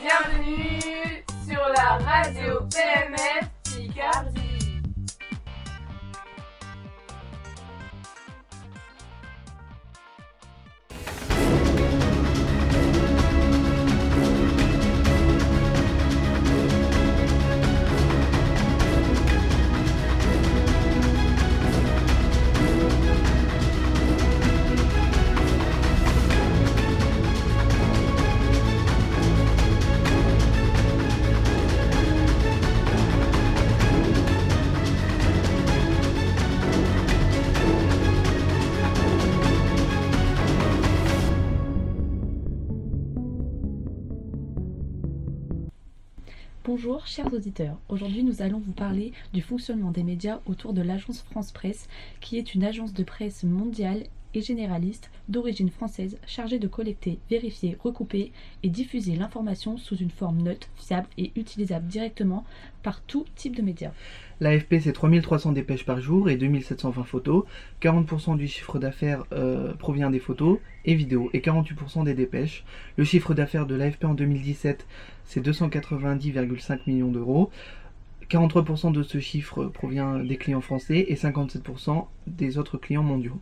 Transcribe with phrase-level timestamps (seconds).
[0.00, 4.29] Bienvenue sur la radio PMF Picardie.
[46.62, 51.22] Bonjour chers auditeurs, aujourd'hui nous allons vous parler du fonctionnement des médias autour de l'agence
[51.22, 51.88] France Presse
[52.20, 57.76] qui est une agence de presse mondiale et généraliste d'origine française chargée de collecter, vérifier,
[57.82, 62.44] recouper et diffuser l'information sous une forme neutre, fiable et utilisable directement
[62.82, 63.92] par tout type de médias.
[64.40, 67.44] L'AFP, c'est 3300 dépêches par jour et 2720 photos.
[67.82, 72.64] 40% du chiffre d'affaires euh, provient des photos et vidéos et 48% des dépêches.
[72.96, 74.86] Le chiffre d'affaires de l'AFP en 2017,
[75.26, 77.50] c'est 290,5 millions d'euros.
[78.30, 83.38] 43% de ce chiffre provient des clients français et 57% des autres clients mondiaux.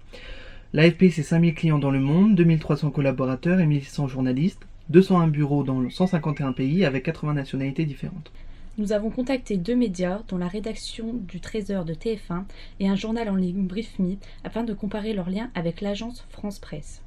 [0.75, 5.89] L'AFP, c'est 5000 clients dans le monde, 2300 collaborateurs et 1100 journalistes, 201 bureaux dans
[5.89, 8.31] 151 pays avec 80 nationalités différentes.
[8.77, 12.45] Nous avons contacté deux médias, dont la rédaction du Trésor de TF1
[12.81, 17.01] et un journal en ligne BriefMe, afin de comparer leurs liens avec l'agence France Presse.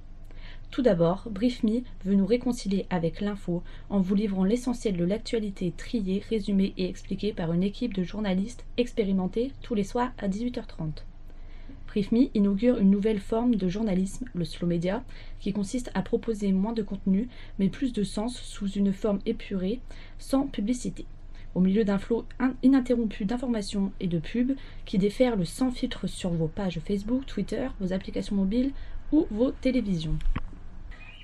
[0.71, 6.23] Tout d'abord, BriefMe veut nous réconcilier avec l'info en vous livrant l'essentiel de l'actualité triée,
[6.31, 11.03] résumée et expliquée par une équipe de journalistes expérimentés tous les soirs à 18h30.
[11.91, 15.03] BriefMe inaugure une nouvelle forme de journalisme, le slow media,
[15.41, 17.27] qui consiste à proposer moins de contenu
[17.59, 19.81] mais plus de sens sous une forme épurée,
[20.17, 21.05] sans publicité
[21.53, 22.25] au milieu d'un flot
[22.63, 24.55] ininterrompu d'informations et de pubs
[24.85, 28.71] qui déferlent sans filtre sur vos pages Facebook, Twitter, vos applications mobiles
[29.11, 30.17] ou vos télévisions.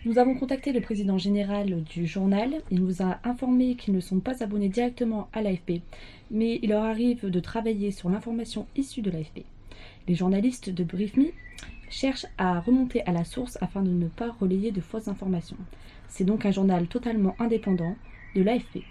[0.04, 2.62] Nous avons contacté le président général du journal.
[2.72, 5.82] Il nous a informé qu'ils ne sont pas abonnés directement à l'AFP,
[6.30, 9.46] mais il leur arrive de travailler sur l'information issue de l'AFP.
[10.08, 11.32] Les journalistes de BriefMe
[11.90, 15.58] cherchent à remonter à la source afin de ne pas relayer de fausses informations.
[16.08, 17.96] C'est donc un journal totalement indépendant
[18.36, 18.84] de l'AFP.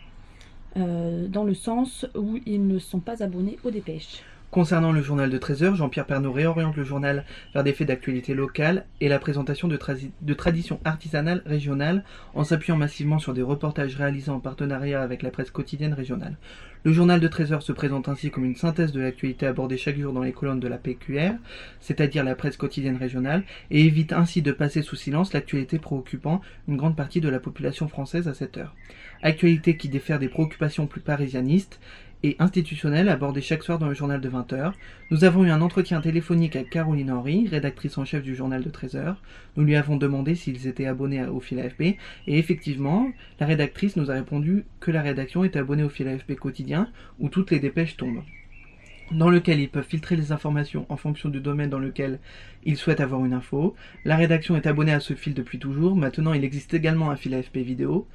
[0.76, 4.22] Euh, dans le sens où ils ne sont pas abonnés aux dépêches.
[4.50, 8.86] Concernant le journal de 13h, Jean-Pierre Pernaud réoriente le journal vers des faits d'actualité locale
[9.00, 9.76] et la présentation de,
[10.34, 15.50] traditions artisanales régionales en s'appuyant massivement sur des reportages réalisés en partenariat avec la presse
[15.50, 16.36] quotidienne régionale.
[16.84, 20.12] Le journal de 13h se présente ainsi comme une synthèse de l'actualité abordée chaque jour
[20.12, 21.32] dans les colonnes de la PQR,
[21.80, 23.42] c'est-à-dire la presse quotidienne régionale,
[23.72, 27.88] et évite ainsi de passer sous silence l'actualité préoccupant une grande partie de la population
[27.88, 28.74] française à cette heure.
[29.22, 31.80] Actualité qui diffère des préoccupations plus parisianistes
[32.26, 34.72] et institutionnelles abordées chaque soir dans le journal de 20h.
[35.10, 38.70] Nous avons eu un entretien téléphonique avec Caroline Henry, rédactrice en chef du journal de
[38.70, 39.14] 13h.
[39.56, 44.10] Nous lui avons demandé s'ils étaient abonnés au fil AFP et effectivement, la rédactrice nous
[44.10, 46.88] a répondu que la rédaction est abonnée au fil AFP quotidien
[47.20, 48.24] où toutes les dépêches tombent
[49.12, 52.18] dans lequel ils peuvent filtrer les informations en fonction du domaine dans lequel
[52.64, 53.76] ils souhaitent avoir une info.
[54.04, 55.94] La rédaction est abonnée à ce fil depuis toujours.
[55.94, 58.08] Maintenant, il existe également un fil AFP vidéo.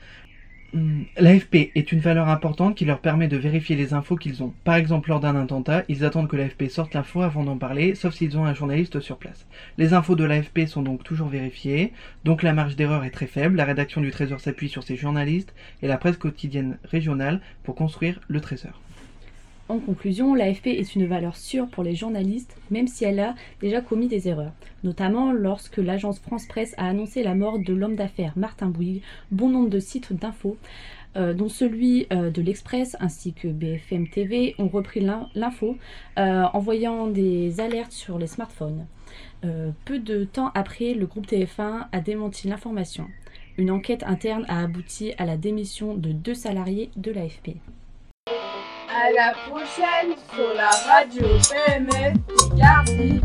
[0.74, 4.54] Hmm, L'AFP est une valeur importante qui leur permet de vérifier les infos qu'ils ont.
[4.64, 8.14] Par exemple, lors d'un attentat, ils attendent que l'AFP sorte l'info avant d'en parler, sauf
[8.14, 9.46] s'ils ont un journaliste sur place.
[9.78, 11.92] Les infos de l'AFP sont donc toujours vérifiées,
[12.24, 13.58] donc la marge d'erreur est très faible.
[13.58, 18.22] La rédaction du Trésor s'appuie sur ses journalistes et la presse quotidienne régionale pour construire
[18.30, 18.80] le Trésor.
[19.72, 23.80] En conclusion, l'AFP est une valeur sûre pour les journalistes, même si elle a déjà
[23.80, 24.52] commis des erreurs,
[24.84, 29.02] notamment lorsque l'agence France Presse a annoncé la mort de l'homme d'affaires Martin Bouygues.
[29.32, 30.58] Bon nombre de sites d'infos,
[31.16, 35.78] euh, dont celui euh, de l'Express ainsi que BFM TV, ont repris l'info,
[36.20, 38.86] euh, envoyant des alertes sur les smartphones.
[39.86, 43.08] peu de temps après, le groupe TF1 a démenti l'information.
[43.58, 47.56] Une enquête interne a abouti à la démission de deux salariés de l'AFP.
[48.94, 53.22] À la prochaine sur la radio PMF Picardie.